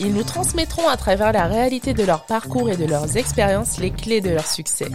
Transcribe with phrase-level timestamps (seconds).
[0.00, 3.90] Ils nous transmettront à travers la réalité de leur parcours et de leurs expériences les
[3.90, 4.86] clés de leur succès.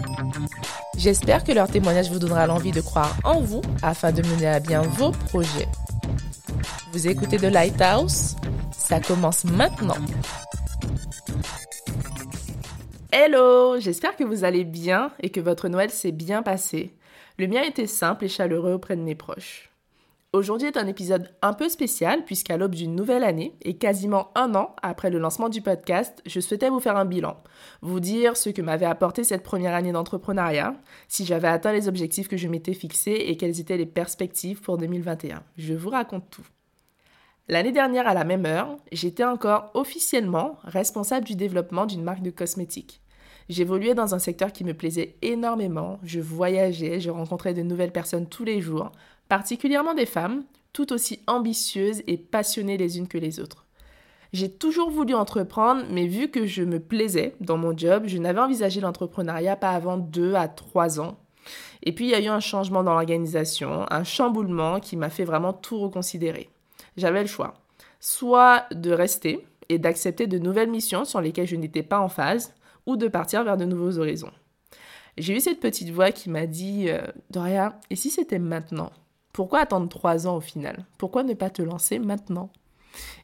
[0.97, 4.59] J'espère que leur témoignage vous donnera l'envie de croire en vous afin de mener à
[4.61, 5.67] bien vos projets.
[6.93, 8.35] Vous écoutez The Lighthouse?
[8.71, 9.97] Ça commence maintenant.
[13.11, 16.95] Hello, j'espère que vous allez bien et que votre Noël s'est bien passé.
[17.37, 19.72] Le mien était simple et chaleureux auprès de mes proches.
[20.35, 24.55] Aujourd'hui est un épisode un peu spécial puisqu'à l'aube d'une nouvelle année et quasiment un
[24.55, 27.37] an après le lancement du podcast, je souhaitais vous faire un bilan,
[27.83, 30.75] vous dire ce que m'avait apporté cette première année d'entrepreneuriat,
[31.07, 34.79] si j'avais atteint les objectifs que je m'étais fixés et quelles étaient les perspectives pour
[34.79, 35.43] 2021.
[35.55, 36.47] Je vous raconte tout.
[37.47, 42.31] L'année dernière à la même heure, j'étais encore officiellement responsable du développement d'une marque de
[42.31, 43.03] cosmétiques.
[43.49, 48.27] J'évoluais dans un secteur qui me plaisait énormément, je voyageais, je rencontrais de nouvelles personnes
[48.27, 48.91] tous les jours,
[49.29, 50.43] particulièrement des femmes,
[50.73, 53.65] tout aussi ambitieuses et passionnées les unes que les autres.
[54.33, 58.41] J'ai toujours voulu entreprendre, mais vu que je me plaisais dans mon job, je n'avais
[58.41, 61.19] envisagé l'entrepreneuriat pas avant deux à trois ans.
[61.83, 65.25] Et puis il y a eu un changement dans l'organisation, un chamboulement qui m'a fait
[65.25, 66.49] vraiment tout reconsidérer.
[66.97, 67.53] J'avais le choix,
[67.99, 72.53] soit de rester et d'accepter de nouvelles missions sur lesquelles je n'étais pas en phase,
[72.85, 74.31] ou de partir vers de nouveaux horizons.
[75.17, 78.91] J'ai eu cette petite voix qui m'a dit euh, Doria, et si c'était maintenant?
[79.33, 80.85] Pourquoi attendre trois ans au final?
[80.97, 82.51] Pourquoi ne pas te lancer maintenant?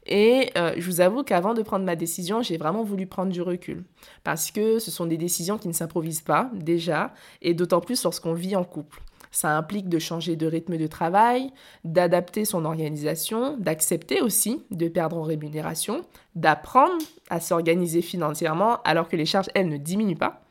[0.08, 3.44] Et euh, je vous avoue qu'avant de prendre ma décision, j'ai vraiment voulu prendre du
[3.44, 3.84] recul.
[4.24, 8.34] Parce que ce sont des décisions qui ne s'improvisent pas, déjà, et d'autant plus lorsqu'on
[8.34, 9.02] vit en couple.
[9.32, 11.52] Ça implique de changer de rythme de travail,
[11.84, 16.02] d'adapter son organisation, d'accepter aussi de perdre en rémunération,
[16.36, 20.42] d'apprendre à s'organiser financièrement alors que les charges, elles, ne diminuent pas.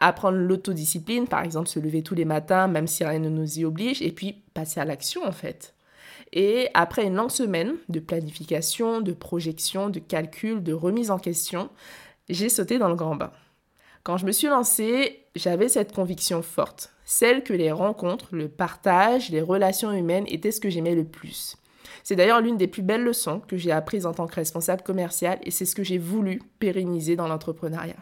[0.00, 3.64] Apprendre l'autodiscipline, par exemple se lever tous les matins même si rien ne nous y
[3.64, 5.74] oblige, et puis passer à l'action en fait.
[6.32, 11.70] Et après une longue semaine de planification, de projection, de calcul, de remise en question,
[12.28, 13.32] j'ai sauté dans le grand bain.
[14.02, 19.30] Quand je me suis lancée, j'avais cette conviction forte, celle que les rencontres, le partage,
[19.30, 21.56] les relations humaines étaient ce que j'aimais le plus.
[22.02, 25.38] C'est d'ailleurs l'une des plus belles leçons que j'ai apprises en tant que responsable commercial
[25.42, 27.96] et c'est ce que j'ai voulu pérenniser dans l'entrepreneuriat.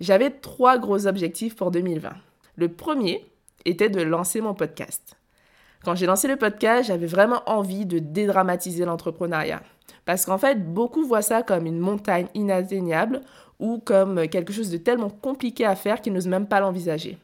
[0.00, 2.10] J'avais trois gros objectifs pour 2020.
[2.56, 3.22] Le premier
[3.66, 5.18] était de lancer mon podcast.
[5.84, 9.62] Quand j'ai lancé le podcast, j'avais vraiment envie de dédramatiser l'entrepreneuriat.
[10.06, 13.20] Parce qu'en fait, beaucoup voient ça comme une montagne inatteignable
[13.58, 17.18] ou comme quelque chose de tellement compliqué à faire qu'ils n'osent même pas l'envisager.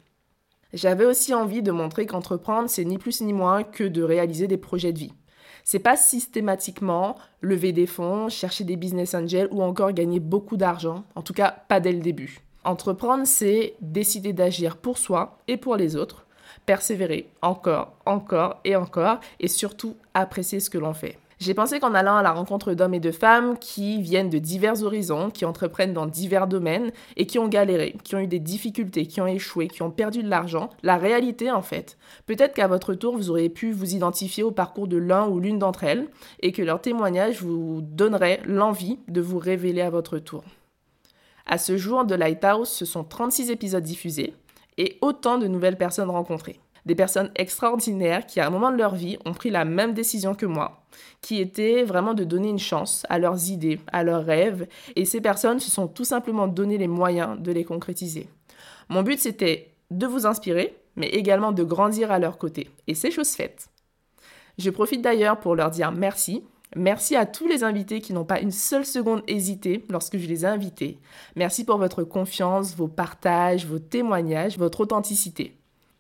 [0.75, 4.59] J'avais aussi envie de montrer qu'entreprendre, c'est ni plus ni moins que de réaliser des
[4.59, 5.13] projets de vie.
[5.65, 11.05] C'est pas systématiquement lever des fonds, chercher des business angels ou encore gagner beaucoup d'argent,
[11.15, 12.46] en tout cas pas dès le début.
[12.67, 16.27] Entreprendre, c'est décider d'agir pour soi et pour les autres,
[16.67, 21.17] persévérer encore, encore et encore, et surtout apprécier ce que l'on fait.
[21.39, 24.83] J'ai pensé qu'en allant à la rencontre d'hommes et de femmes qui viennent de divers
[24.83, 29.07] horizons, qui entreprennent dans divers domaines et qui ont galéré, qui ont eu des difficultés,
[29.07, 31.99] qui ont échoué, qui ont perdu de l'argent, la réalité en fait.
[32.27, 35.61] Peut-être qu'à votre tour, vous auriez pu vous identifier au parcours de l'un ou l'une
[35.61, 36.09] d'entre elles
[36.41, 40.43] et que leur témoignage vous donnerait l'envie de vous révéler à votre tour.
[41.47, 44.35] À ce jour, de Lighthouse, ce sont 36 épisodes diffusés
[44.79, 48.95] et autant de nouvelles personnes rencontrées des personnes extraordinaires qui, à un moment de leur
[48.95, 50.87] vie, ont pris la même décision que moi,
[51.21, 55.21] qui était vraiment de donner une chance à leurs idées, à leurs rêves, et ces
[55.21, 58.29] personnes se sont tout simplement donné les moyens de les concrétiser.
[58.89, 63.11] Mon but, c'était de vous inspirer, mais également de grandir à leur côté, et c'est
[63.11, 63.69] chose faite.
[64.57, 66.45] Je profite d'ailleurs pour leur dire merci.
[66.75, 70.45] Merci à tous les invités qui n'ont pas une seule seconde hésité lorsque je les
[70.45, 70.99] ai invités.
[71.37, 75.57] Merci pour votre confiance, vos partages, vos témoignages, votre authenticité.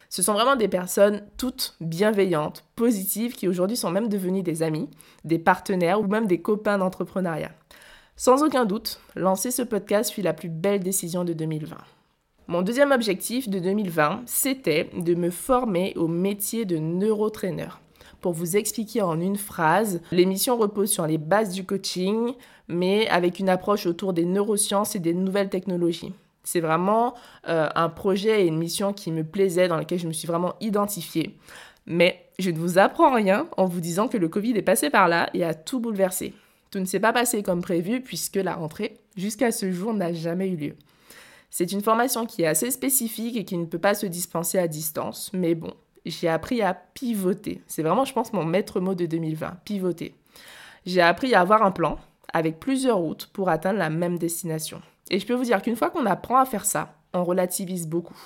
[0.08, 4.88] Ce sont vraiment des personnes toutes bienveillantes, positives, qui aujourd'hui sont même devenues des amis,
[5.24, 7.52] des partenaires ou même des copains d'entrepreneuriat.
[8.16, 11.76] Sans aucun doute, lancer ce podcast fut la plus belle décision de 2020.
[12.48, 17.80] Mon deuxième objectif de 2020, c'était de me former au métier de neurotraîneur.
[18.26, 22.32] Pour vous expliquer en une phrase, l'émission repose sur les bases du coaching,
[22.66, 26.12] mais avec une approche autour des neurosciences et des nouvelles technologies.
[26.42, 27.14] C'est vraiment
[27.48, 30.56] euh, un projet et une mission qui me plaisait, dans lequel je me suis vraiment
[30.60, 31.38] identifiée.
[31.86, 35.06] Mais je ne vous apprends rien en vous disant que le Covid est passé par
[35.06, 36.34] là et a tout bouleversé.
[36.72, 40.48] Tout ne s'est pas passé comme prévu puisque la rentrée, jusqu'à ce jour, n'a jamais
[40.48, 40.74] eu lieu.
[41.48, 44.66] C'est une formation qui est assez spécifique et qui ne peut pas se dispenser à
[44.66, 45.72] distance, mais bon,
[46.06, 47.62] j'ai appris à pivoter.
[47.66, 50.14] C'est vraiment, je pense, mon maître mot de 2020, pivoter.
[50.86, 51.98] J'ai appris à avoir un plan
[52.32, 54.80] avec plusieurs routes pour atteindre la même destination.
[55.10, 58.18] Et je peux vous dire qu'une fois qu'on apprend à faire ça, on relativise beaucoup.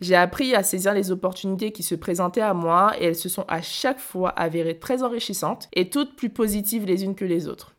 [0.00, 3.44] J'ai appris à saisir les opportunités qui se présentaient à moi et elles se sont
[3.48, 7.74] à chaque fois avérées très enrichissantes et toutes plus positives les unes que les autres.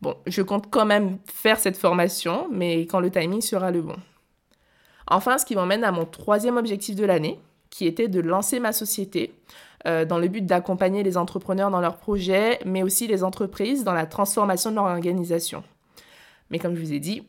[0.00, 3.96] Bon, je compte quand même faire cette formation, mais quand le timing sera le bon.
[5.06, 7.38] Enfin, ce qui m'emmène à mon troisième objectif de l'année,
[7.70, 9.32] qui était de lancer ma société
[9.86, 13.94] euh, dans le but d'accompagner les entrepreneurs dans leurs projets, mais aussi les entreprises dans
[13.94, 15.62] la transformation de leur organisation.
[16.50, 17.22] Mais comme je vous ai dit,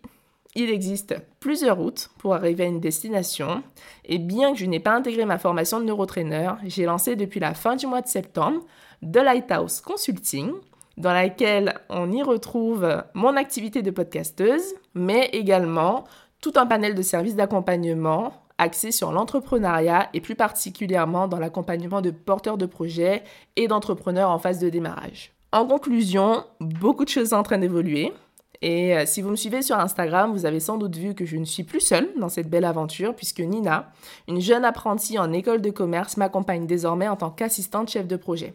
[0.56, 3.64] il existe plusieurs routes pour arriver à une destination,
[4.04, 7.54] et bien que je n'ai pas intégré ma formation de neurotrainer, j'ai lancé depuis la
[7.54, 8.62] fin du mois de septembre
[9.02, 10.52] The Lighthouse Consulting,
[10.98, 16.04] dans laquelle on y retrouve mon activité de podcasteuse, mais également
[16.42, 22.12] tout un panel de services d'accompagnement axés sur l'entrepreneuriat et plus particulièrement dans l'accompagnement de
[22.12, 23.24] porteurs de projets
[23.56, 25.34] et d'entrepreneurs en phase de démarrage.
[25.52, 28.14] En conclusion, beaucoup de choses sont en train d'évoluer.
[28.62, 31.38] Et euh, si vous me suivez sur Instagram, vous avez sans doute vu que je
[31.38, 33.92] ne suis plus seule dans cette belle aventure puisque Nina,
[34.28, 38.54] une jeune apprentie en école de commerce, m'accompagne désormais en tant qu'assistante chef de projet.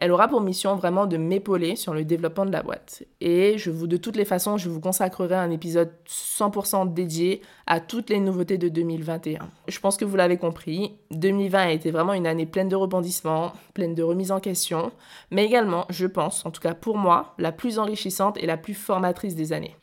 [0.00, 3.02] Elle aura pour mission vraiment de m'épauler sur le développement de la boîte.
[3.20, 7.80] Et je vous, de toutes les façons, je vous consacrerai un épisode 100% dédié à
[7.80, 9.50] toutes les nouveautés de 2021.
[9.66, 13.52] Je pense que vous l'avez compris, 2020 a été vraiment une année pleine de rebondissements,
[13.74, 14.92] pleine de remises en question,
[15.32, 18.74] mais également, je pense, en tout cas pour moi, la plus enrichissante et la plus
[18.74, 19.74] formatrice des années.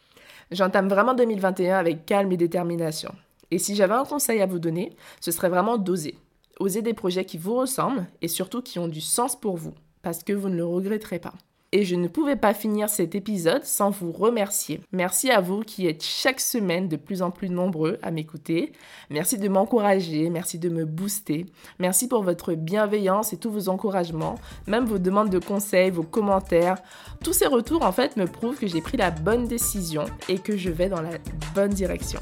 [0.49, 3.13] J'entame vraiment 2021 avec calme et détermination.
[3.51, 6.17] Et si j'avais un conseil à vous donner, ce serait vraiment d'oser.
[6.61, 9.73] Oser des projets qui vous ressemblent et surtout qui ont du sens pour vous
[10.05, 11.33] parce que vous ne le regretterez pas.
[11.71, 14.81] Et je ne pouvais pas finir cet épisode sans vous remercier.
[14.91, 18.71] Merci à vous qui êtes chaque semaine de plus en plus nombreux à m'écouter.
[19.09, 21.47] Merci de m'encourager, merci de me booster.
[21.79, 24.35] Merci pour votre bienveillance et tous vos encouragements,
[24.67, 26.77] même vos demandes de conseils, vos commentaires.
[27.23, 30.55] Tous ces retours en fait me prouvent que j'ai pris la bonne décision et que
[30.55, 31.17] je vais dans la
[31.55, 32.19] bonne direction.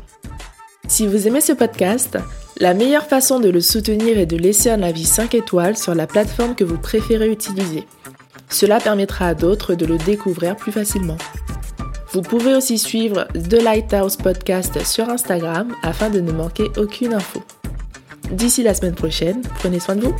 [0.87, 2.17] Si vous aimez ce podcast,
[2.59, 6.07] la meilleure façon de le soutenir est de laisser un avis 5 étoiles sur la
[6.07, 7.85] plateforme que vous préférez utiliser.
[8.49, 11.17] Cela permettra à d'autres de le découvrir plus facilement.
[12.11, 17.41] Vous pouvez aussi suivre The Lighthouse Podcast sur Instagram afin de ne manquer aucune info.
[18.31, 20.15] D'ici la semaine prochaine, prenez soin de vous.